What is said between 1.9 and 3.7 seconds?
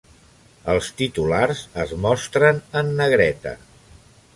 mostren en negreta.